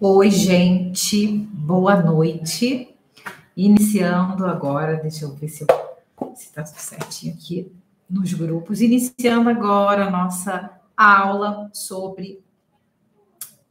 [0.00, 2.96] Oi, gente, boa noite.
[3.56, 5.66] Iniciando agora, deixa eu ver se
[6.36, 7.72] está tudo certinho aqui
[8.08, 8.80] nos grupos.
[8.80, 12.44] Iniciando agora a nossa aula sobre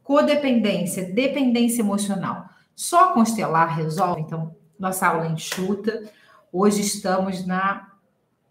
[0.04, 2.50] codependência, dependência emocional.
[2.76, 4.20] Só constelar resolve?
[4.20, 6.12] Então, nossa aula é enxuta.
[6.52, 7.90] Hoje estamos na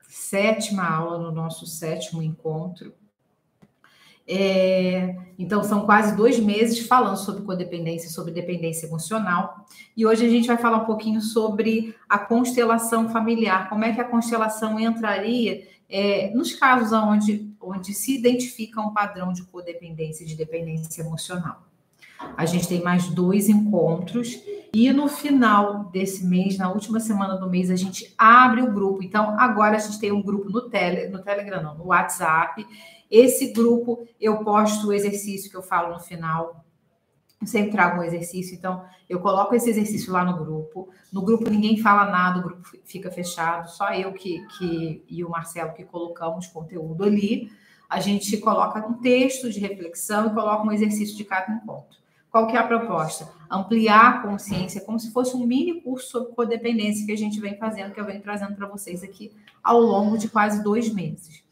[0.10, 2.92] sétima aula, no nosso sétimo encontro.
[4.28, 9.66] É, então, são quase dois meses falando sobre codependência, sobre dependência emocional.
[9.96, 14.02] E hoje a gente vai falar um pouquinho sobre a constelação familiar, como é que
[14.02, 20.28] a constelação entraria é, nos casos onde, onde se identifica um padrão de codependência e
[20.28, 21.66] de dependência emocional.
[22.36, 24.40] A gente tem mais dois encontros
[24.74, 29.02] e no final desse mês, na última semana do mês, a gente abre o grupo.
[29.02, 32.66] Então, agora a gente tem um grupo no, tele, no Telegram, não, no WhatsApp
[33.10, 36.66] esse grupo, eu posto o exercício que eu falo no final.
[37.40, 40.90] Eu sempre trago um exercício, então eu coloco esse exercício lá no grupo.
[41.12, 45.30] No grupo ninguém fala nada, o grupo fica fechado, só eu que, que e o
[45.30, 47.50] Marcelo que colocamos conteúdo ali.
[47.90, 51.98] A gente coloca um texto de reflexão e coloca um exercício de cada encontro.
[52.38, 53.28] Qual que é a proposta?
[53.50, 57.58] Ampliar a consciência, como se fosse um mini curso sobre codependência que a gente vem
[57.58, 61.44] fazendo, que eu venho trazendo para vocês aqui ao longo de quase dois meses.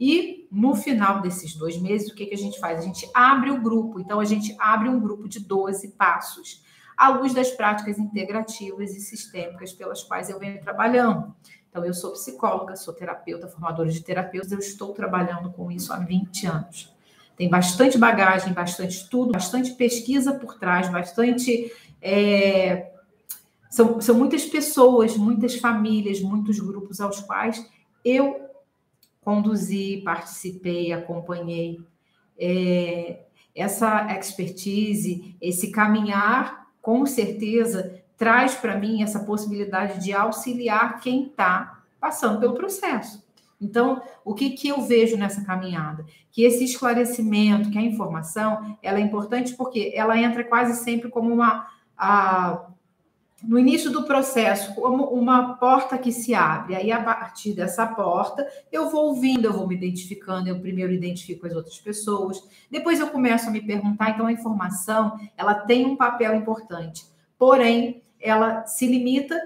[0.00, 2.78] E no final desses dois meses, o que, que a gente faz?
[2.78, 4.00] A gente abre o grupo.
[4.00, 6.64] Então, a gente abre um grupo de 12 passos,
[6.96, 11.34] à luz das práticas integrativas e sistêmicas pelas quais eu venho trabalhando.
[11.68, 15.98] Então, eu sou psicóloga, sou terapeuta, formadora de terapeutas, eu estou trabalhando com isso há
[15.98, 16.90] 20 anos.
[17.40, 21.72] Tem bastante bagagem, bastante estudo, bastante pesquisa por trás, bastante.
[22.02, 22.90] É...
[23.70, 27.66] São, são muitas pessoas, muitas famílias, muitos grupos aos quais
[28.04, 28.42] eu
[29.22, 31.80] conduzi, participei, acompanhei.
[32.38, 33.20] É,
[33.54, 41.84] essa expertise, esse caminhar, com certeza, traz para mim essa possibilidade de auxiliar quem está
[41.98, 43.24] passando pelo processo.
[43.60, 46.06] Então, o que, que eu vejo nessa caminhada?
[46.32, 51.32] Que esse esclarecimento, que a informação, ela é importante porque ela entra quase sempre como
[51.32, 51.66] uma,
[51.96, 52.70] a,
[53.42, 56.74] no início do processo, como uma porta que se abre.
[56.74, 60.48] Aí, a partir dessa porta, eu vou ouvindo, eu vou me identificando.
[60.48, 64.10] Eu primeiro identifico as outras pessoas, depois eu começo a me perguntar.
[64.10, 67.04] Então, a informação ela tem um papel importante,
[67.38, 69.38] porém, ela se limita.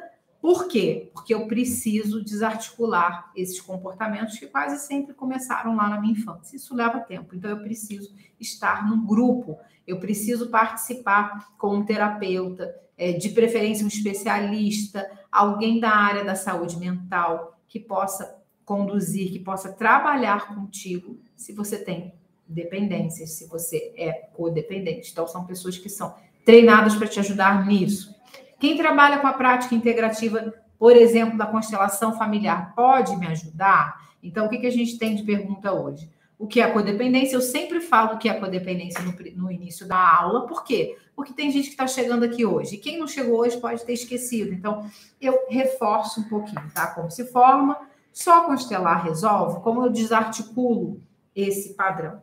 [0.45, 1.09] Por quê?
[1.15, 6.55] Porque eu preciso desarticular esses comportamentos que quase sempre começaram lá na minha infância.
[6.55, 7.35] Isso leva tempo.
[7.35, 13.87] Então, eu preciso estar num grupo, eu preciso participar com um terapeuta, é, de preferência
[13.87, 21.19] um especialista, alguém da área da saúde mental que possa conduzir, que possa trabalhar contigo,
[21.35, 22.13] se você tem
[22.47, 25.11] dependências, se você é codependente.
[25.11, 28.15] Então, são pessoas que são treinadas para te ajudar nisso.
[28.65, 33.95] Quem trabalha com a prática integrativa, por exemplo, da constelação familiar, pode me ajudar?
[34.23, 36.11] Então, o que, que a gente tem de pergunta hoje?
[36.39, 37.37] o que é a codependência.
[37.37, 40.97] Eu sempre falo o que é a codependência no, no início da aula, por quê?
[41.15, 42.75] Porque tem gente que está chegando aqui hoje.
[42.75, 44.53] E quem não chegou hoje pode ter esquecido.
[44.53, 46.87] Então, eu reforço um pouquinho, tá?
[46.89, 47.79] Como se forma,
[48.13, 51.01] só constelar resolve, como eu desarticulo
[51.37, 52.21] esse padrão.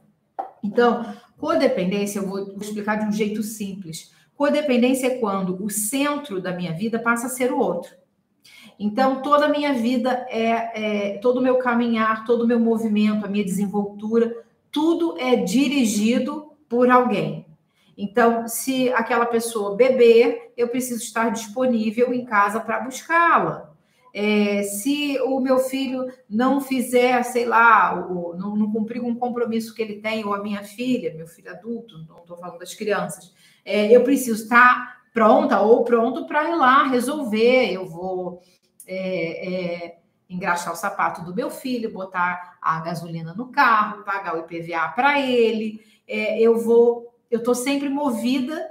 [0.64, 4.12] Então, codependência, eu vou explicar de um jeito simples.
[4.42, 7.92] Codependência é quando o centro da minha vida passa a ser o outro.
[8.80, 13.24] Então, toda a minha vida é, é todo o meu caminhar, todo o meu movimento,
[13.24, 14.36] a minha desenvoltura,
[14.72, 17.46] tudo é dirigido por alguém.
[17.96, 23.72] Então, se aquela pessoa beber, eu preciso estar disponível em casa para buscá-la.
[24.12, 29.76] É, se o meu filho não fizer, sei lá, o, não, não, cumprir um compromisso
[29.76, 33.32] que ele tem, ou a minha filha, meu filho adulto, não estou falando das crianças,
[33.66, 37.72] é, eu preciso estar pronta ou pronto para ir lá resolver.
[37.72, 38.42] Eu vou
[38.88, 40.00] é, é,
[40.30, 45.20] engraxar o sapato do meu filho, botar a gasolina no carro, pagar o IPVA para
[45.20, 45.84] ele.
[46.08, 48.70] É, eu vou, eu estou sempre movida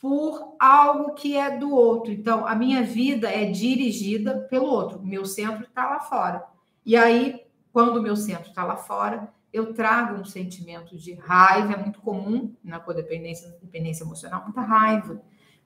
[0.00, 2.12] por algo que é do outro.
[2.12, 5.02] Então, a minha vida é dirigida pelo outro.
[5.02, 6.44] Meu centro está lá fora.
[6.86, 11.72] E aí, quando o meu centro está lá fora, eu trago um sentimento de raiva,
[11.72, 15.20] é muito comum na codependência, dependência emocional, muita raiva.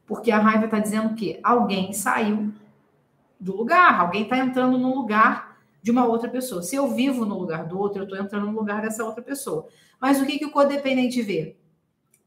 [0.07, 2.53] Porque a raiva está dizendo que alguém saiu
[3.39, 6.63] do lugar, alguém está entrando no lugar de uma outra pessoa.
[6.63, 9.67] Se eu vivo no lugar do outro, eu estou entrando no lugar dessa outra pessoa.
[10.01, 11.57] Mas o que, que o codependente vê?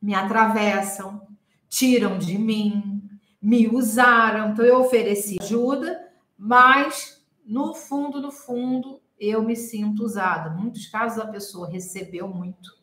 [0.01, 1.25] Me atravessam,
[1.69, 3.01] tiram de mim,
[3.41, 6.05] me usaram, então eu ofereci ajuda,
[6.37, 10.49] mas no fundo, no fundo, eu me sinto usada.
[10.49, 12.77] Muitos casos a pessoa recebeu muito,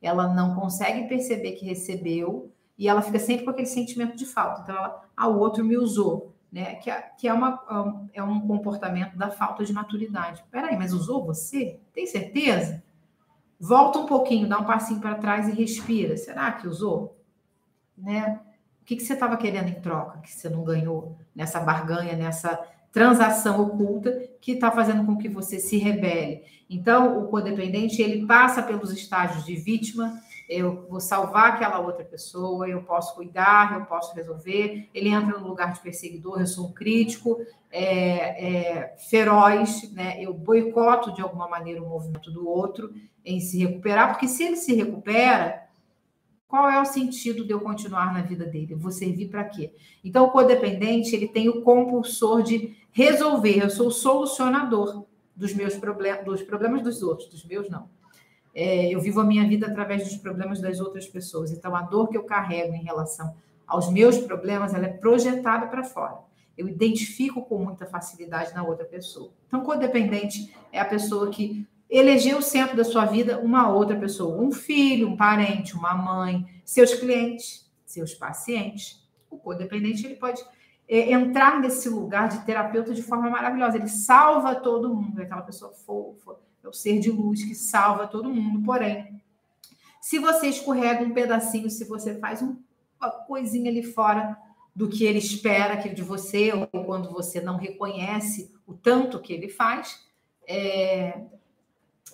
[0.00, 4.62] ela não consegue perceber que recebeu, e ela fica sempre com aquele sentimento de falta.
[4.62, 6.76] Então, ela, ah, o outro me usou, né?
[6.76, 10.44] Que é, que é, uma, é um comportamento da falta de maturidade.
[10.48, 11.80] Peraí, mas usou você?
[11.92, 12.80] Tem certeza?
[13.58, 16.16] Volta um pouquinho, dá um passinho para trás e respira.
[16.16, 17.20] Será que usou?
[17.96, 18.40] Né?
[18.80, 22.64] O que, que você estava querendo em troca que você não ganhou nessa barganha, nessa
[22.92, 26.42] transação oculta que está fazendo com que você se rebele?
[26.68, 32.66] Então, o codependente ele passa pelos estágios de vítima, eu vou salvar aquela outra pessoa,
[32.66, 34.88] eu posso cuidar, eu posso resolver.
[34.94, 37.38] Ele entra no lugar de perseguidor, eu sou um crítico
[37.70, 40.16] é, é, feroz, né?
[40.22, 42.94] eu boicoto de alguma maneira o movimento do outro
[43.24, 45.67] em se recuperar, porque se ele se recupera,
[46.48, 48.72] qual é o sentido de eu continuar na vida dele?
[48.72, 49.72] Eu vou servir para quê?
[50.02, 55.04] Então, o codependente ele tem o compulsor de resolver, eu sou o solucionador
[55.36, 57.88] dos meus problemas, dos problemas dos outros, dos meus não
[58.60, 61.52] é, eu vivo a minha vida através dos problemas das outras pessoas.
[61.52, 63.32] Então, a dor que eu carrego em relação
[63.64, 66.18] aos meus problemas, ela é projetada para fora.
[66.56, 69.30] Eu identifico com muita facilidade na outra pessoa.
[69.46, 74.40] Então, codependente é a pessoa que elegeu o centro da sua vida uma outra pessoa,
[74.40, 79.02] um filho, um parente, uma mãe, seus clientes, seus pacientes.
[79.30, 80.44] O codependente ele pode
[80.86, 83.76] é, entrar nesse lugar de terapeuta de forma maravilhosa.
[83.76, 88.06] Ele salva todo mundo, é aquela pessoa fofa, é o ser de luz que salva
[88.06, 88.64] todo mundo.
[88.64, 89.22] Porém,
[90.00, 94.36] se você escorrega um pedacinho, se você faz uma coisinha ali fora
[94.74, 99.32] do que ele espera que de você, ou quando você não reconhece o tanto que
[99.32, 100.06] ele faz,
[100.46, 101.20] é...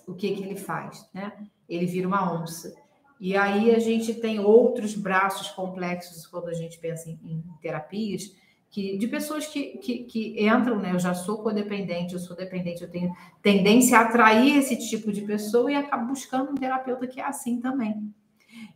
[0.06, 1.08] o que, que ele faz?
[1.12, 1.32] Né?
[1.68, 2.74] Ele vira uma onça.
[3.20, 8.34] E aí a gente tem outros braços complexos quando a gente pensa em, em terapias,
[8.70, 10.92] que, de pessoas que, que, que, entram, né?
[10.92, 15.20] Eu já sou codependente, eu sou dependente, eu tenho tendência a atrair esse tipo de
[15.20, 18.12] pessoa e acabo buscando um terapeuta que é assim também.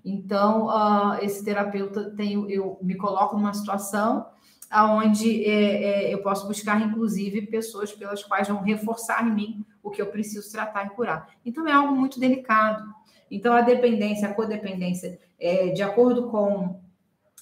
[0.04, 4.26] Então, uh, esse terapeuta tem, eu me coloco numa situação
[4.72, 9.90] onde é, é, eu posso buscar, inclusive, pessoas pelas quais vão reforçar em mim o
[9.90, 11.28] que eu preciso tratar e curar.
[11.44, 12.84] Então, é algo muito delicado.
[13.30, 16.80] Então, a dependência, a codependência, é, de acordo com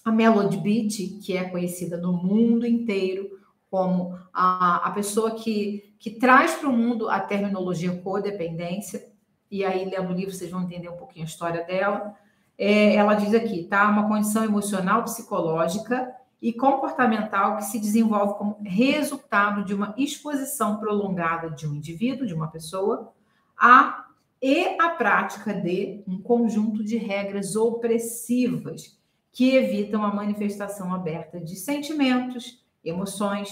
[0.05, 3.37] a Melody Beat, que é conhecida no mundo inteiro
[3.71, 9.05] como a, a pessoa que, que traz para o mundo a terminologia codependência,
[9.51, 12.15] e aí, lendo o livro, vocês vão entender um pouquinho a história dela.
[12.59, 13.89] É, ela diz aqui, tá?
[13.89, 21.51] Uma condição emocional, psicológica e comportamental que se desenvolve como resultado de uma exposição prolongada
[21.51, 23.13] de um indivíduo, de uma pessoa,
[23.57, 24.07] a
[24.41, 28.99] e a prática de um conjunto de regras opressivas
[29.33, 33.51] que evitam a manifestação aberta de sentimentos, emoções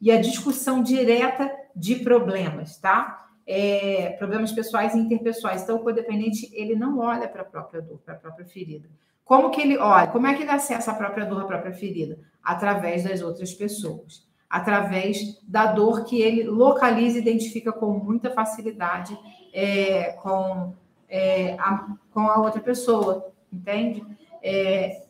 [0.00, 3.28] e a discussão direta de problemas, tá?
[3.46, 5.62] É, problemas pessoais e interpessoais.
[5.62, 8.88] Então, o codependente, ele não olha para a própria dor, para a própria ferida.
[9.24, 10.08] Como que ele olha?
[10.08, 12.18] Como é que ele acessa a própria dor, a própria ferida?
[12.42, 14.26] Através das outras pessoas.
[14.48, 19.16] Através da dor que ele localiza e identifica com muita facilidade
[19.52, 20.74] é, com,
[21.08, 24.04] é, a, com a outra pessoa, entende?
[24.42, 25.02] É,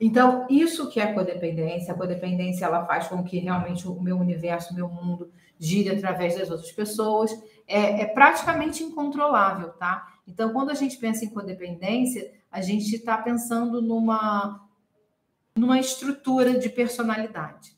[0.00, 4.72] então, isso que é codependência, a codependência ela faz com que realmente o meu universo,
[4.72, 7.32] o meu mundo gire através das outras pessoas,
[7.66, 10.06] é, é praticamente incontrolável, tá?
[10.28, 14.66] Então, quando a gente pensa em codependência, a gente está pensando numa,
[15.54, 17.76] numa estrutura de personalidade.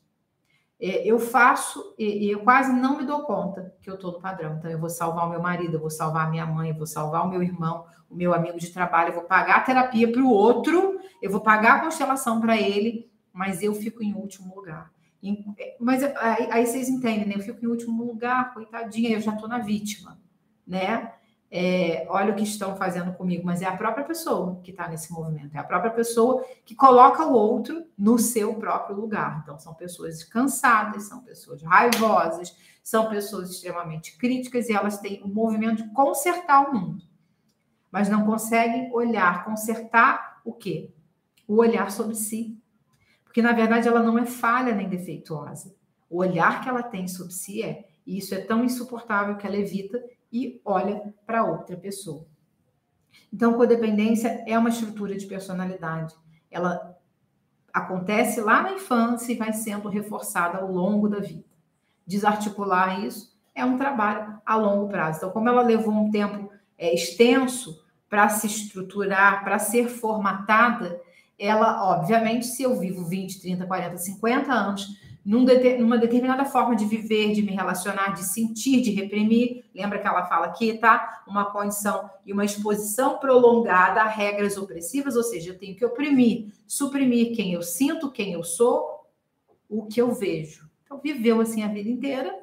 [0.79, 4.55] É, eu faço e eu quase não me dou conta que eu estou no padrão.
[4.55, 6.87] Então, eu vou salvar o meu marido, eu vou salvar a minha mãe, eu vou
[6.87, 10.21] salvar o meu irmão, o meu amigo de trabalho, eu vou pagar a terapia para
[10.21, 14.93] o outro, eu vou pagar a constelação para ele, mas eu fico em último lugar.
[15.77, 17.33] Mas aí, aí, vocês entendem, né?
[17.35, 20.17] Eu fico em último lugar, coitadinha, eu já estou na vítima,
[20.65, 21.18] né?
[21.51, 25.11] É, olha o que estão fazendo comigo, mas é a própria pessoa que está nesse
[25.11, 29.39] movimento, é a própria pessoa que coloca o outro no seu próprio lugar.
[29.41, 35.27] Então, são pessoas cansadas, são pessoas raivosas, são pessoas extremamente críticas e elas têm o
[35.27, 37.03] movimento de consertar o mundo,
[37.91, 40.93] mas não conseguem olhar, consertar o quê?
[41.47, 42.57] O olhar sobre si.
[43.23, 45.75] Porque, na verdade, ela não é falha nem defeituosa.
[46.07, 49.57] O olhar que ela tem sobre si é, e isso é tão insuportável que ela
[49.57, 49.99] evita
[50.31, 52.25] e olha para outra pessoa.
[53.31, 56.15] Então, codependência é uma estrutura de personalidade.
[56.49, 56.97] Ela
[57.71, 61.45] acontece lá na infância e vai sendo reforçada ao longo da vida.
[62.05, 65.17] Desarticular isso é um trabalho a longo prazo.
[65.17, 70.99] Então, como ela levou um tempo é, extenso para se estruturar, para ser formatada,
[71.37, 74.87] ela, obviamente, se eu vivo 20, 30, 40, 50 anos
[75.25, 75.45] num
[75.79, 79.65] numa determinada forma de viver, de me relacionar, de sentir, de reprimir.
[79.73, 81.23] Lembra que ela fala aqui, tá?
[81.27, 86.53] Uma condição e uma exposição prolongada a regras opressivas, ou seja, eu tenho que oprimir,
[86.65, 89.05] suprimir quem eu sinto, quem eu sou,
[89.67, 90.69] o que eu vejo.
[90.83, 92.33] Então, viveu assim a vida inteira,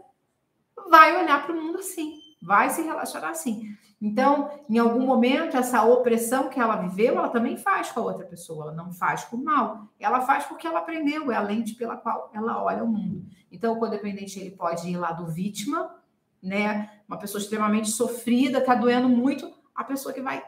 [0.88, 3.76] vai olhar para o mundo assim, vai se relacionar assim.
[4.00, 8.24] Então, em algum momento, essa opressão que ela viveu, ela também faz com a outra
[8.24, 8.66] pessoa.
[8.66, 9.88] Ela não faz por mal.
[9.98, 13.26] Ela faz porque ela aprendeu, é a lente pela qual ela olha o mundo.
[13.50, 15.92] Então, o codependente ele pode ir lá do vítima,
[16.40, 16.88] né?
[17.08, 20.44] Uma pessoa extremamente sofrida, tá doendo muito, a pessoa que vai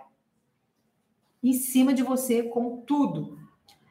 [1.43, 3.38] em cima de você com tudo.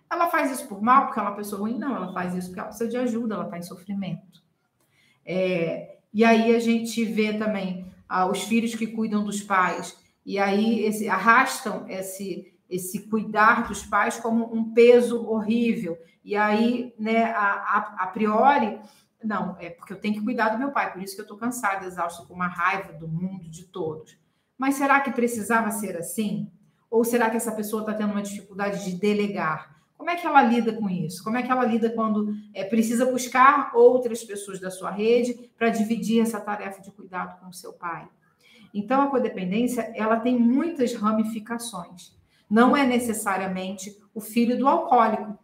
[0.09, 1.77] Ela faz isso por mal, porque ela é uma pessoa ruim?
[1.77, 4.41] Não, ela faz isso porque ela precisa de ajuda, ela está em sofrimento.
[5.25, 7.86] É, e aí a gente vê também
[8.29, 14.17] os filhos que cuidam dos pais, e aí esse, arrastam esse, esse cuidar dos pais
[14.19, 15.97] como um peso horrível.
[16.23, 18.79] E aí, né, a, a, a priori,
[19.23, 21.37] não, é porque eu tenho que cuidar do meu pai, por isso que eu estou
[21.37, 24.17] cansada, exausta, com uma raiva do mundo, de todos.
[24.57, 26.51] Mas será que precisava ser assim?
[26.89, 29.76] Ou será que essa pessoa está tendo uma dificuldade de delegar?
[30.07, 31.21] Como é que ela lida com isso?
[31.21, 35.67] Como é que ela lida quando é, precisa buscar outras pessoas da sua rede para
[35.67, 38.07] dividir essa tarefa de cuidado com o seu pai?
[38.73, 42.17] Então, a codependência ela tem muitas ramificações.
[42.49, 45.37] Não é necessariamente o filho do alcoólico,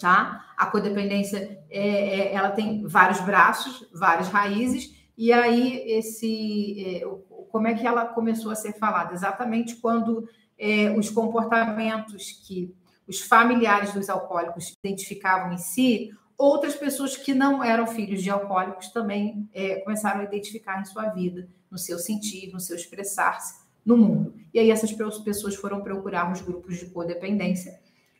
[0.00, 0.52] tá?
[0.56, 7.08] A codependência é, é, ela tem vários braços, várias raízes, e aí esse é,
[7.52, 9.14] como é que ela começou a ser falada?
[9.14, 10.28] Exatamente quando
[10.58, 12.74] é, os comportamentos que
[13.06, 18.88] os familiares dos alcoólicos identificavam em si, outras pessoas que não eram filhos de alcoólicos
[18.88, 23.96] também é, começaram a identificar em sua vida, no seu sentir, no seu expressar-se no
[23.96, 24.34] mundo.
[24.52, 27.78] E aí essas pessoas foram procurar os grupos de codependência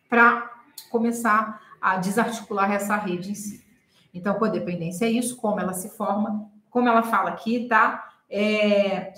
[0.08, 0.52] para
[0.90, 3.64] começar a desarticular essa rede em si.
[4.14, 8.08] Então, codependência é isso, como ela se forma, como ela fala aqui, tá?
[8.30, 9.12] É,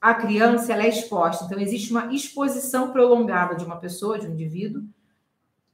[0.00, 1.44] a criança ela é exposta.
[1.44, 4.82] Então, existe uma exposição prolongada de uma pessoa, de um indivíduo,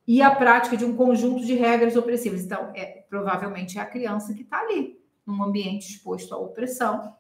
[0.09, 2.43] e a prática de um conjunto de regras opressivas.
[2.43, 7.13] Então, é, provavelmente é a criança que está ali, num ambiente exposto à opressão,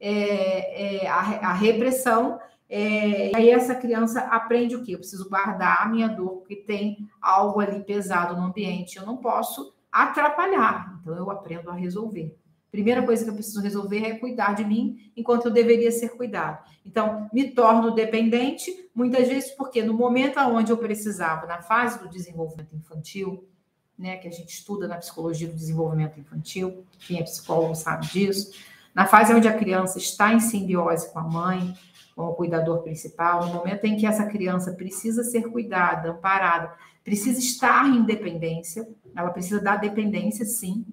[0.00, 2.40] é, é, a, repressão.
[2.68, 4.94] É, e aí essa criança aprende o quê?
[4.94, 8.96] Eu preciso guardar a minha dor, porque tem algo ali pesado no ambiente.
[8.96, 10.98] Eu não posso atrapalhar.
[11.00, 12.36] Então, eu aprendo a resolver.
[12.74, 16.58] Primeira coisa que eu preciso resolver é cuidar de mim enquanto eu deveria ser cuidado.
[16.84, 22.08] Então, me torno dependente, muitas vezes porque no momento onde eu precisava, na fase do
[22.08, 23.48] desenvolvimento infantil,
[23.96, 28.50] né, que a gente estuda na psicologia do desenvolvimento infantil, quem é psicólogo sabe disso,
[28.92, 31.74] na fase onde a criança está em simbiose com a mãe,
[32.16, 37.38] com o cuidador principal, no momento em que essa criança precisa ser cuidada, amparada, precisa
[37.38, 40.84] estar em dependência, ela precisa da dependência, sim,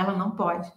[0.00, 0.70] ela não pode.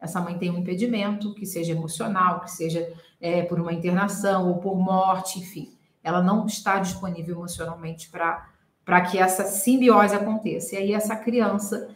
[0.00, 4.58] Essa mãe tem um impedimento, que seja emocional, que seja é, por uma internação ou
[4.58, 5.76] por morte, enfim.
[6.02, 10.74] Ela não está disponível emocionalmente para que essa simbiose aconteça.
[10.74, 11.88] E aí essa criança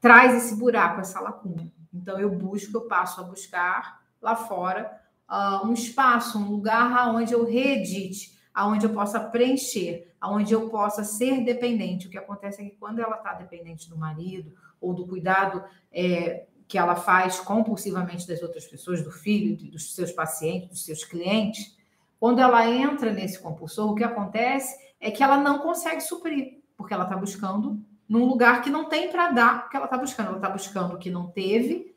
[0.00, 1.70] traz esse buraco, essa lacuna.
[1.92, 4.90] Então eu busco, eu passo a buscar lá fora
[5.30, 11.02] uh, um espaço, um lugar onde eu reedite, aonde eu possa preencher, aonde eu possa
[11.02, 12.06] ser dependente.
[12.06, 16.46] O que acontece é que quando ela está dependente do marido ou do cuidado é,
[16.68, 21.76] que ela faz compulsivamente das outras pessoas, do filho, dos seus pacientes, dos seus clientes,
[22.20, 26.94] quando ela entra nesse compulsor, o que acontece é que ela não consegue suprir, porque
[26.94, 30.28] ela está buscando num lugar que não tem para dar o que ela está buscando.
[30.28, 31.94] Ela está buscando o que não teve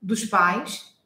[0.00, 0.96] dos pais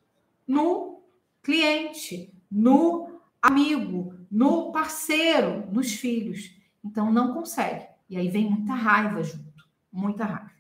[0.47, 1.03] no
[1.43, 6.57] cliente, no amigo, no parceiro, nos filhos.
[6.83, 7.87] Então não consegue.
[8.09, 10.51] E aí vem muita raiva junto, muita raiva.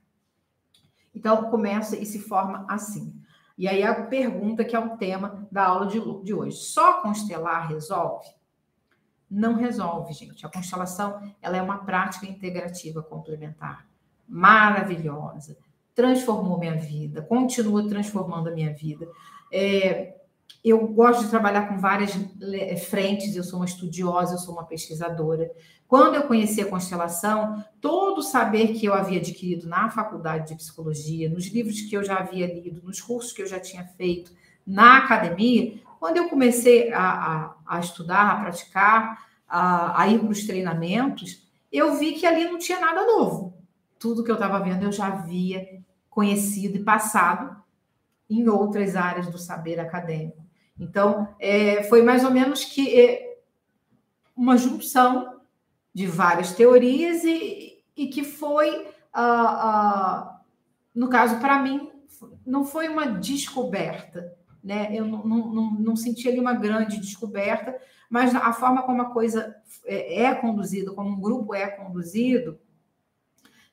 [1.14, 3.19] Então, começa e se forma assim.
[3.57, 6.57] E aí a pergunta que é o tema da aula de, de hoje.
[6.57, 8.29] Só constelar resolve?
[9.31, 10.45] Não resolve, gente.
[10.45, 13.87] A constelação ela é uma prática integrativa complementar.
[14.29, 15.57] Maravilhosa.
[15.95, 19.07] Transformou minha vida, continua transformando a minha vida.
[19.52, 20.22] É,
[20.64, 22.12] eu gosto de trabalhar com várias
[22.88, 25.50] frentes, eu sou uma estudiosa, eu sou uma pesquisadora.
[25.88, 30.54] Quando eu conheci a constelação, todo o saber que eu havia adquirido na faculdade de
[30.54, 34.33] psicologia, nos livros que eu já havia lido, nos cursos que eu já tinha feito,
[34.64, 40.31] na academia, quando eu comecei a, a, a estudar, a praticar, a, a ir para
[40.31, 43.54] os treinamentos, eu vi que ali não tinha nada novo.
[43.99, 47.57] Tudo que eu estava vendo eu já havia conhecido e passado
[48.31, 50.42] em outras áreas do saber acadêmico.
[50.83, 53.39] Então, é, foi mais ou menos que é,
[54.37, 55.41] uma junção
[55.95, 58.87] de várias teorias e, e que foi
[60.95, 61.91] no caso, para mim,
[62.47, 64.89] não foi uma descoberta, né?
[64.93, 67.77] Eu não, não, não, não senti ali uma grande descoberta,
[68.09, 72.59] mas a forma como a coisa é, é conduzida, como um grupo é conduzido,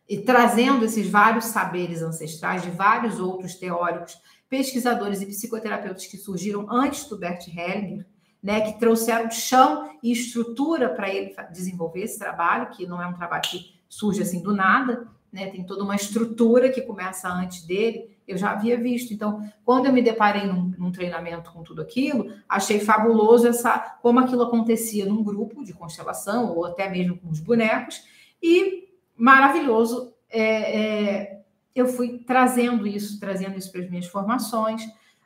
[0.08, 6.66] e trazendo esses vários saberes ancestrais de vários outros teóricos, pesquisadores e psicoterapeutas que surgiram
[6.70, 8.06] antes do Bert Hellinger,
[8.42, 13.14] né, que trouxeram chão e estrutura para ele desenvolver esse trabalho, que não é um
[13.14, 18.18] trabalho que surge assim do nada, né, tem toda uma estrutura que começa antes dele,
[18.28, 19.14] eu já havia visto.
[19.14, 24.20] Então, quando eu me deparei num, num, treinamento com tudo aquilo, achei fabuloso essa como
[24.20, 28.04] aquilo acontecia num grupo de constelação ou até mesmo com os bonecos
[28.42, 30.14] e maravilhoso.
[30.30, 31.39] É, é,
[31.76, 34.82] eu fui trazendo isso, trazendo isso para as minhas formações,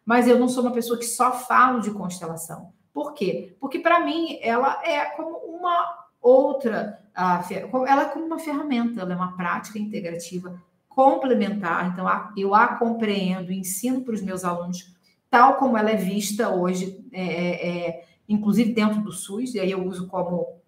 [0.05, 2.73] mas eu não sou uma pessoa que só falo de constelação.
[2.93, 3.55] Por quê?
[3.59, 9.15] Porque para mim ela é como uma outra, ela é como uma ferramenta, ela é
[9.15, 11.91] uma prática integrativa complementar.
[11.91, 12.05] Então,
[12.37, 14.93] eu a compreendo, ensino para os meus alunos
[15.33, 19.71] tal como ela é vista hoje, é, é, é, inclusive dentro do SUS, e aí
[19.71, 20.59] eu uso como,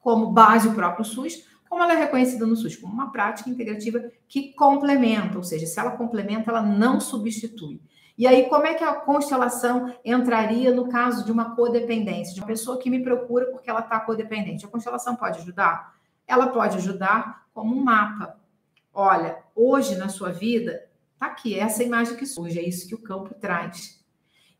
[0.00, 4.10] como base o próprio SUS, como ela é reconhecida no SUS, como uma prática integrativa
[4.26, 7.80] que complementa, ou seja, se ela complementa, ela não substitui.
[8.18, 12.46] E aí, como é que a constelação entraria no caso de uma codependência, de uma
[12.48, 14.66] pessoa que me procura porque ela está codependente?
[14.66, 15.94] A constelação pode ajudar?
[16.26, 18.36] Ela pode ajudar como um mapa.
[18.92, 20.88] Olha, hoje na sua vida,
[21.20, 24.04] tá aqui, essa imagem que surge, é isso que o campo traz.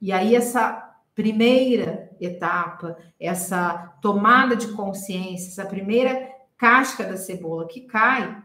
[0.01, 7.81] E aí, essa primeira etapa, essa tomada de consciência, essa primeira casca da cebola que
[7.81, 8.37] cai,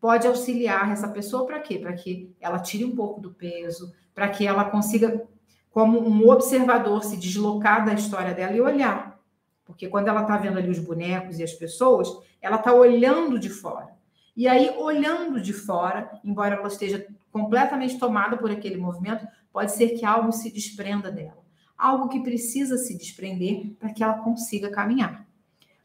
[0.00, 1.80] pode auxiliar essa pessoa para quê?
[1.80, 5.26] Para que ela tire um pouco do peso, para que ela consiga,
[5.72, 9.20] como um observador, se deslocar da história dela e olhar.
[9.64, 12.08] Porque quando ela está vendo ali os bonecos e as pessoas,
[12.40, 13.98] ela está olhando de fora.
[14.36, 19.98] E aí, olhando de fora, embora ela esteja completamente tomada por aquele movimento, pode ser
[19.98, 21.42] que algo se desprenda dela.
[21.76, 25.28] Algo que precisa se desprender para que ela consiga caminhar.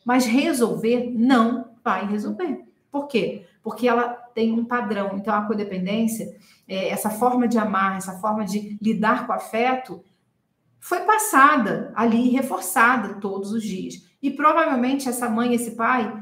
[0.06, 2.64] Mas resolver não vai resolver.
[2.92, 3.46] Por quê?
[3.62, 5.12] Porque ela tem um padrão.
[5.16, 6.38] Então, a codependência,
[6.68, 10.04] é, essa forma de amar, essa forma de lidar com afeto,
[10.80, 14.08] foi passada ali, reforçada todos os dias.
[14.22, 16.14] E provavelmente essa mãe esse pai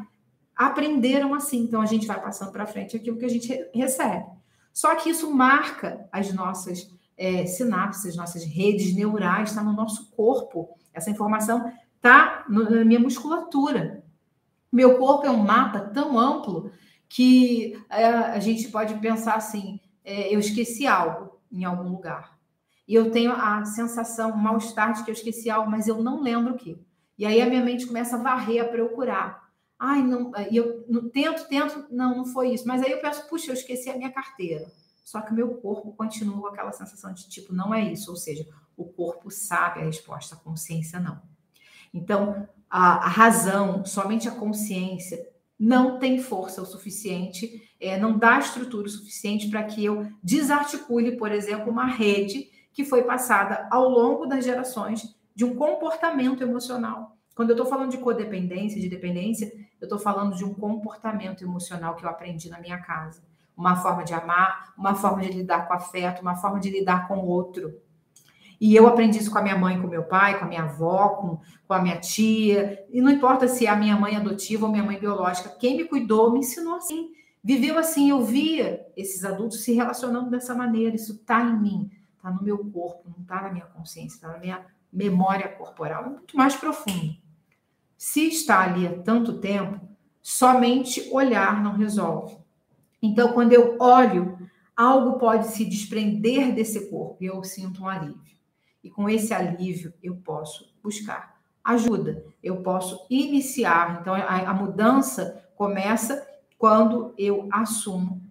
[0.56, 1.64] aprenderam assim.
[1.64, 4.26] Então a gente vai passando para frente aquilo que a gente recebe.
[4.72, 10.70] Só que isso marca as nossas é, sinapses, nossas redes neurais, está no nosso corpo.
[10.94, 11.72] Essa informação
[12.04, 14.04] está na minha musculatura.
[14.70, 16.70] Meu corpo é um mapa tão amplo
[17.08, 22.38] que é, a gente pode pensar assim: é, eu esqueci algo em algum lugar.
[22.86, 26.22] E eu tenho a sensação, o mal-estar de que eu esqueci algo, mas eu não
[26.22, 26.78] lembro o que.
[27.18, 29.44] E aí a minha mente começa a varrer, a procurar.
[29.80, 32.68] Ai, não, e eu tento, tento, não, não foi isso.
[32.68, 34.66] Mas aí eu penso, puxa, eu esqueci a minha carteira.
[35.04, 38.12] Só que o meu corpo continua com aquela sensação de tipo, não é isso.
[38.12, 41.22] Ou seja, o corpo sabe a resposta, a consciência não.
[41.94, 45.26] Então, a, a razão, somente a consciência,
[45.60, 51.16] não tem força o suficiente, é, não dá estrutura o suficiente para que eu desarticule,
[51.16, 57.14] por exemplo, uma rede que foi passada ao longo das gerações de um comportamento emocional
[57.36, 59.52] quando eu estou falando de codependência, de dependência,
[59.82, 63.24] eu estou falando de um comportamento emocional que eu aprendi na minha casa.
[63.58, 67.18] Uma forma de amar, uma forma de lidar com afeto, uma forma de lidar com
[67.18, 67.74] o outro.
[68.64, 71.10] E eu aprendi isso com a minha mãe, com meu pai, com a minha avó,
[71.10, 72.82] com, com a minha tia.
[72.90, 75.84] E não importa se é a minha mãe adotiva ou minha mãe biológica, quem me
[75.84, 77.12] cuidou me ensinou assim.
[77.44, 80.96] Viveu assim, eu via esses adultos se relacionando dessa maneira.
[80.96, 84.38] Isso está em mim, está no meu corpo, não está na minha consciência, está na
[84.38, 86.06] minha memória corporal.
[86.06, 87.18] É muito mais profundo.
[87.98, 89.78] Se está ali há tanto tempo,
[90.22, 92.38] somente olhar não resolve.
[93.02, 94.38] Então, quando eu olho,
[94.74, 98.33] algo pode se desprender desse corpo e eu sinto um alívio.
[98.84, 104.00] E com esse alívio, eu posso buscar ajuda, eu posso iniciar.
[104.02, 108.22] Então, a, a mudança começa quando eu assumo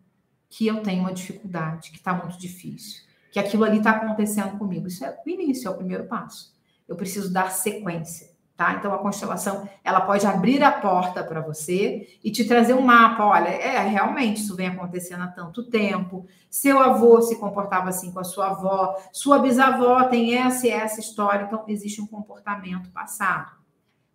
[0.51, 4.87] que eu tenho uma dificuldade, que está muito difícil, que aquilo ali está acontecendo comigo.
[4.87, 6.55] Isso é o início, é o primeiro passo.
[6.87, 8.32] Eu preciso dar sequência.
[8.57, 8.75] Tá?
[8.75, 13.25] Então, a constelação ela pode abrir a porta para você e te trazer um mapa.
[13.25, 16.27] Olha, é realmente isso vem acontecendo há tanto tempo.
[16.51, 21.01] Seu avô se comportava assim com a sua avó, sua bisavó tem essa e essa
[21.01, 21.47] história.
[21.47, 23.63] Então, existe um comportamento passado.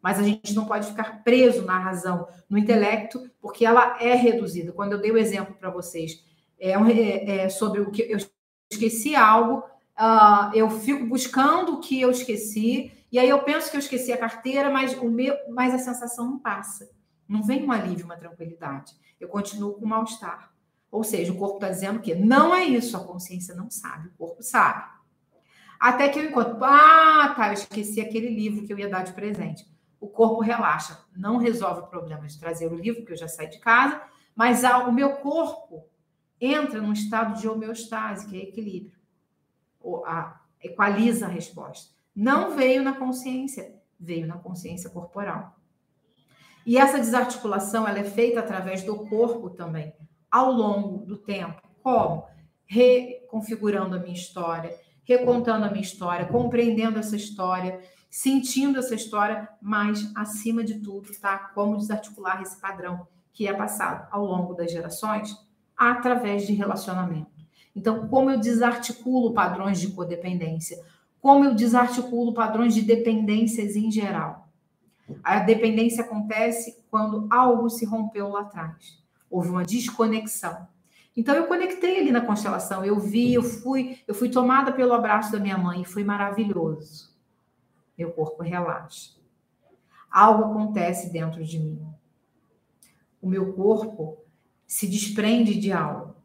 [0.02, 4.72] Mas a gente não pode ficar preso na razão, no intelecto, porque ela é reduzida.
[4.72, 6.24] Quando eu dei o exemplo para vocês
[6.60, 8.18] é, um, é, é, sobre o que eu
[8.72, 9.64] esqueci algo,
[10.00, 14.12] uh, eu fico buscando o que eu esqueci e aí eu penso que eu esqueci
[14.12, 16.90] a carteira, mas o meu, mas a sensação não passa.
[17.28, 18.94] Não vem um alívio, uma tranquilidade.
[19.20, 20.54] Eu continuo com mal-estar.
[20.92, 24.12] Ou seja, o corpo está dizendo que não é isso, a consciência não sabe, o
[24.18, 24.84] corpo sabe.
[25.80, 29.14] Até que eu encontro, ah, tá, eu esqueci aquele livro que eu ia dar de
[29.14, 29.66] presente.
[30.00, 33.50] O corpo relaxa, não resolve o problema de trazer o livro, porque eu já saí
[33.50, 34.02] de casa,
[34.36, 35.86] mas o meu corpo
[36.40, 38.98] entra num estado de homeostase, que é equilíbrio,
[39.80, 41.97] ou a, equaliza a resposta.
[42.20, 45.56] Não veio na consciência, veio na consciência corporal.
[46.66, 49.94] E essa desarticulação ela é feita através do corpo também,
[50.32, 51.62] ao longo do tempo.
[51.84, 52.26] Como?
[52.66, 60.12] Reconfigurando a minha história, recontando a minha história, compreendendo essa história, sentindo essa história, mas,
[60.16, 61.38] acima de tudo, tá?
[61.54, 65.38] Como desarticular esse padrão que é passado ao longo das gerações
[65.78, 67.46] através de relacionamento.
[67.76, 70.84] Então, como eu desarticulo padrões de codependência?
[71.28, 74.48] Como eu desarticulo padrões de dependências em geral?
[75.22, 79.04] A dependência acontece quando algo se rompeu lá atrás.
[79.30, 80.70] Houve uma desconexão.
[81.18, 85.30] Então eu conectei ali na constelação, eu vi, eu fui, eu fui tomada pelo abraço
[85.30, 87.14] da minha mãe e foi maravilhoso.
[87.98, 89.12] Meu corpo relaxa.
[90.10, 91.86] Algo acontece dentro de mim.
[93.22, 94.18] O meu corpo
[94.66, 96.16] se desprende de algo.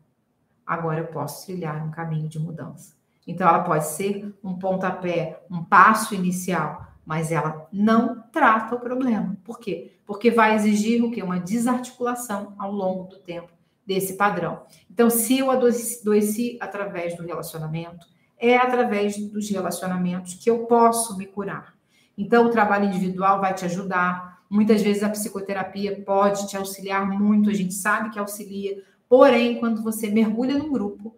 [0.65, 3.02] Agora eu posso trilhar um caminho de mudança.
[3.27, 9.37] Então ela pode ser um pontapé, um passo inicial mas ela não trata o problema.
[9.45, 9.93] Por quê?
[10.07, 11.23] Porque vai exigir o quê?
[11.23, 13.53] Uma desarticulação ao longo do tempo
[13.87, 14.63] desse padrão.
[14.91, 18.07] Então, se eu adoeci através do relacionamento,
[18.39, 21.75] é através dos relacionamentos que eu posso me curar.
[22.17, 24.43] Então, o trabalho individual vai te ajudar.
[24.49, 28.83] Muitas vezes a psicoterapia pode te auxiliar muito, a gente sabe que auxilia.
[29.09, 31.17] Porém, quando você mergulha num grupo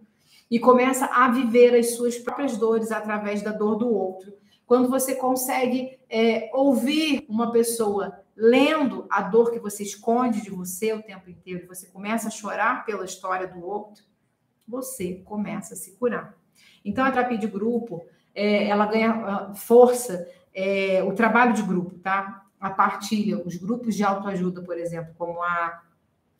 [0.49, 4.33] e começa a viver as suas próprias dores através da dor do outro,
[4.65, 10.93] quando você consegue é, ouvir uma pessoa lendo a dor que você esconde de você
[10.93, 14.03] o tempo inteiro, você começa a chorar pela história do outro,
[14.67, 16.35] você começa a se curar.
[16.83, 21.97] Então, a terapia de grupo, é, ela ganha ah, força, é, o trabalho de grupo,
[21.99, 22.43] tá?
[22.59, 25.81] A partilha, os grupos de autoajuda, por exemplo, como a,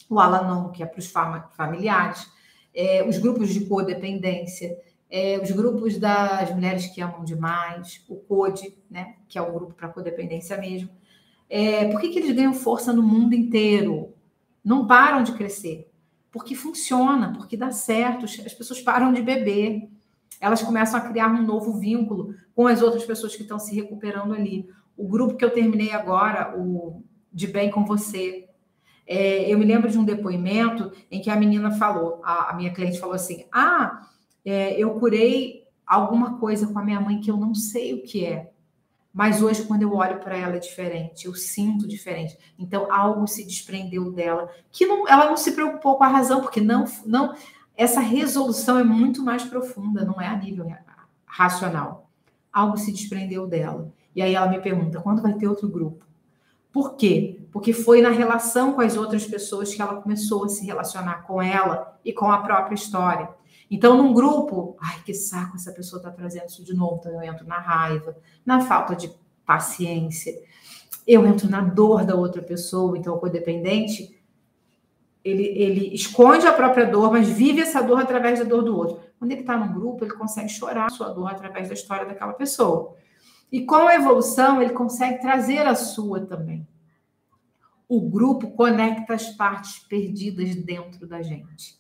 [0.10, 1.12] o Alanon, que é para os
[1.56, 2.30] familiares,
[2.76, 4.78] é, os grupos de codependência,
[5.10, 9.74] é, os grupos das mulheres que amam demais, o CODE, né, que é o grupo
[9.74, 10.90] para codependência mesmo.
[11.50, 14.14] É, por que, que eles ganham força no mundo inteiro?
[14.64, 15.90] Não param de crescer.
[16.32, 19.88] Porque funciona, porque dá certo, as pessoas param de beber,
[20.42, 24.34] elas começam a criar um novo vínculo com as outras pessoas que estão se recuperando
[24.34, 24.70] ali.
[24.98, 28.50] O grupo que eu terminei agora, o De Bem com Você,
[29.08, 32.74] é, eu me lembro de um depoimento em que a menina falou, a, a minha
[32.74, 34.08] cliente falou assim: Ah,
[34.44, 38.26] é, eu curei alguma coisa com a minha mãe que eu não sei o que
[38.26, 38.52] é.
[39.14, 42.38] Mas hoje, quando eu olho para ela, é diferente, eu sinto diferente.
[42.60, 46.60] Então, algo se desprendeu dela, que não, ela não se preocupou com a razão, porque
[46.60, 47.34] não, não,
[47.78, 50.70] essa resolução é muito mais profunda, não é a nível
[51.26, 52.10] racional.
[52.52, 53.90] Algo se desprendeu dela.
[54.14, 56.06] E aí ela me pergunta: quando vai ter outro grupo?
[56.72, 57.40] Por quê?
[57.56, 61.42] Porque foi na relação com as outras pessoas que ela começou a se relacionar com
[61.42, 63.30] ela e com a própria história.
[63.72, 66.98] Então, num grupo, ai, que saco, essa pessoa está trazendo isso de novo.
[67.00, 69.10] Então, eu entro na raiva, na falta de
[69.46, 70.38] paciência,
[71.08, 72.98] eu entro na dor da outra pessoa.
[72.98, 74.22] Então, o codependente,
[75.24, 79.00] ele, ele esconde a própria dor, mas vive essa dor através da dor do outro.
[79.18, 82.34] Quando ele está num grupo, ele consegue chorar a sua dor através da história daquela
[82.34, 82.98] pessoa.
[83.50, 86.68] E com a evolução, ele consegue trazer a sua também.
[87.88, 91.80] O grupo conecta as partes perdidas dentro da gente.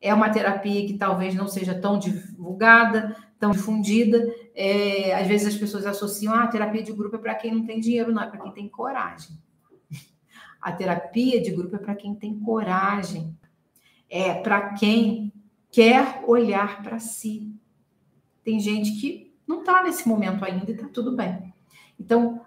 [0.00, 4.18] É uma terapia que talvez não seja tão divulgada, tão difundida.
[4.54, 7.64] É, às vezes as pessoas associam ah, a terapia de grupo é para quem não
[7.64, 9.38] tem dinheiro, não, é para quem tem coragem.
[10.60, 13.36] A terapia de grupo é para quem tem coragem.
[14.08, 15.32] É para quem
[15.72, 17.52] quer olhar para si.
[18.44, 21.52] Tem gente que não está nesse momento ainda e está tudo bem.
[21.98, 22.40] Então,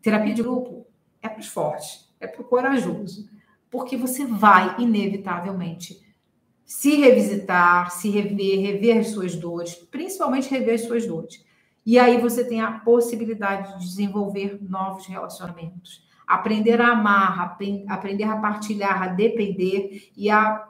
[0.00, 0.86] terapia de grupo
[1.20, 3.28] é para os fortes, é para o corajoso,
[3.70, 6.00] porque você vai, inevitavelmente,
[6.64, 11.44] se revisitar, se rever, rever as suas dores, principalmente rever as suas dores.
[11.84, 17.56] E aí você tem a possibilidade de desenvolver novos relacionamentos, aprender a amar,
[17.88, 20.68] aprender a partilhar, a depender e a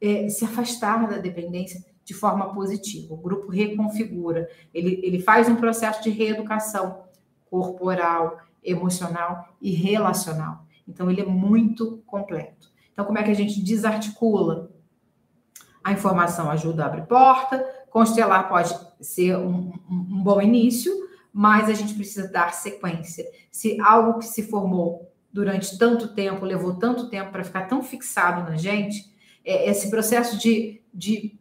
[0.00, 3.14] é, se afastar da dependência de forma positiva.
[3.14, 7.02] O grupo reconfigura, ele, ele faz um processo de reeducação
[7.50, 10.64] corporal, emocional e relacional.
[10.86, 12.70] Então, ele é muito completo.
[12.92, 14.70] Então, como é que a gente desarticula
[15.82, 20.92] a informação ajuda a abrir porta, constelar pode ser um, um, um bom início,
[21.32, 23.24] mas a gente precisa dar sequência.
[23.50, 28.48] Se algo que se formou durante tanto tempo, levou tanto tempo para ficar tão fixado
[28.48, 29.10] na gente,
[29.44, 31.38] é, esse processo de, de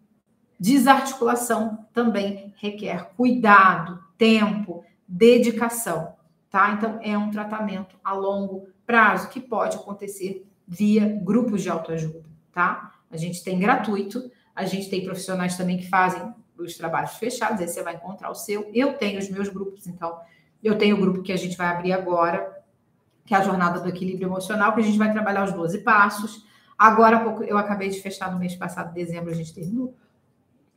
[0.59, 6.15] desarticulação também requer cuidado, tempo, dedicação,
[6.49, 6.71] tá?
[6.71, 12.93] Então, é um tratamento a longo prazo que pode acontecer via grupos de autoajuda, tá?
[13.09, 17.67] A gente tem gratuito, a gente tem profissionais também que fazem os trabalhos fechados, aí
[17.67, 18.69] você vai encontrar o seu.
[18.73, 20.19] Eu tenho os meus grupos, então,
[20.63, 22.63] eu tenho o grupo que a gente vai abrir agora,
[23.25, 26.45] que é a Jornada do Equilíbrio Emocional, que a gente vai trabalhar os 12 passos.
[26.77, 29.95] Agora, pouco, eu acabei de fechar no mês passado, dezembro, a gente terminou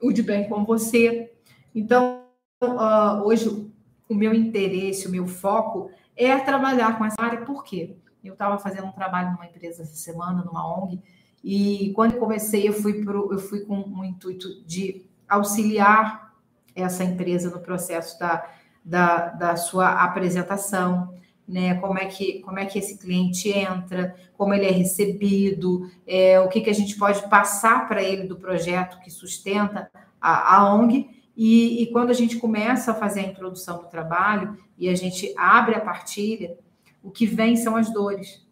[0.01, 1.33] o de bem com você.
[1.75, 2.25] Então,
[2.63, 3.71] uh, hoje,
[4.09, 7.97] o meu interesse, o meu foco é trabalhar com essa área, por quê?
[8.23, 11.01] Eu estava fazendo um trabalho numa empresa essa semana, numa ONG,
[11.43, 16.33] e quando eu comecei, eu fui, pro, eu fui com um intuito de auxiliar
[16.75, 18.49] essa empresa no processo da,
[18.85, 21.15] da, da sua apresentação,
[21.47, 21.75] né?
[21.75, 26.49] Como é que como é que esse cliente entra, como ele é recebido, é, o
[26.49, 31.11] que, que a gente pode passar para ele do projeto que sustenta a, a ONG.
[31.37, 35.35] E, e, quando a gente começa a fazer a introdução do trabalho e a gente
[35.37, 36.57] abre a partilha,
[37.03, 38.47] o que vem são as dores.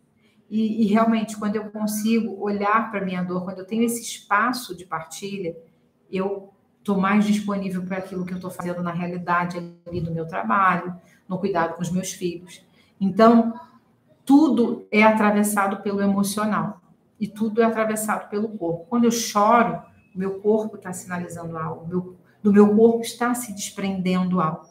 [0.51, 4.03] E, e realmente, quando eu consigo olhar para a minha dor, quando eu tenho esse
[4.03, 5.57] espaço de partilha,
[6.11, 10.27] eu estou mais disponível para aquilo que eu estou fazendo na realidade ali do meu
[10.27, 10.95] trabalho,
[11.29, 12.64] no cuidado com os meus filhos.
[13.01, 13.55] Então,
[14.25, 16.81] tudo é atravessado pelo emocional
[17.18, 18.87] e tudo é atravessado pelo corpo.
[18.88, 19.81] Quando eu choro,
[20.14, 24.68] meu corpo está sinalizando algo, meu, do meu corpo está se desprendendo algo.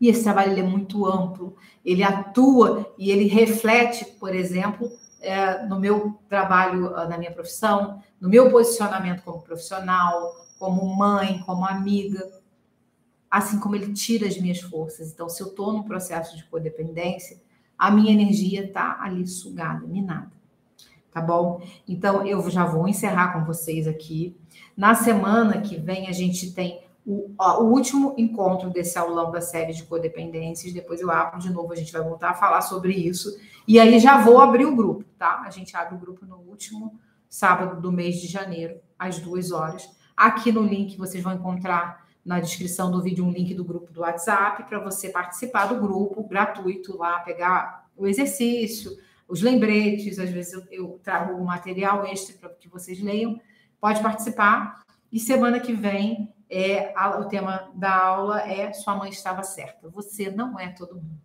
[0.00, 5.80] E esse trabalho é muito amplo, ele atua e ele reflete, por exemplo, é, no
[5.80, 12.30] meu trabalho, ah, na minha profissão, no meu posicionamento como profissional, como mãe, como amiga,
[13.30, 15.12] assim como ele tira as minhas forças.
[15.12, 17.40] Então, se eu estou num processo de codependência,
[17.78, 20.32] a minha energia está ali sugada, minada.
[21.10, 21.62] Tá bom?
[21.88, 24.36] Então, eu já vou encerrar com vocês aqui.
[24.76, 29.40] Na semana que vem, a gente tem o, ó, o, último encontro desse aulão da
[29.40, 30.72] série de codependências.
[30.72, 33.38] Depois eu abro de novo, a gente vai voltar a falar sobre isso.
[33.66, 35.42] E aí já vou abrir o grupo, tá?
[35.46, 39.88] A gente abre o grupo no último sábado do mês de janeiro, às duas horas.
[40.16, 44.00] Aqui no link vocês vão encontrar na descrição do vídeo um link do grupo do
[44.00, 48.90] WhatsApp para você participar do grupo gratuito lá, pegar o exercício,
[49.28, 50.18] os lembretes.
[50.18, 53.40] Às vezes eu, eu trago um material extra para que vocês leiam.
[53.80, 54.82] Pode participar.
[55.12, 59.88] E semana que vem é a, o tema da aula é Sua mãe estava certa.
[59.88, 61.20] Você não é todo mundo.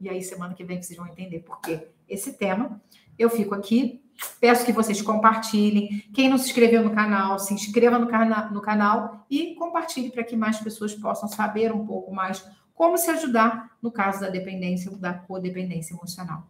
[0.00, 2.80] E aí, semana que vem, vocês vão entender por que esse tema.
[3.18, 4.02] Eu fico aqui.
[4.40, 6.04] Peço que vocês compartilhem.
[6.12, 10.24] Quem não se inscreveu no canal, se inscreva no, cana no canal e compartilhe para
[10.24, 14.90] que mais pessoas possam saber um pouco mais como se ajudar no caso da dependência
[14.90, 16.44] ou da codependência emocional.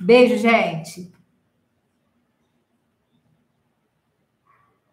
[0.00, 1.12] Beijo, gente!